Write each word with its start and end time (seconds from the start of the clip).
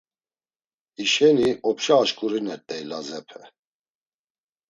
Hişeni 0.95 1.49
opşa 1.69 1.95
aşǩurinert̆ey 2.03 2.81
Lazepe. 2.89 3.41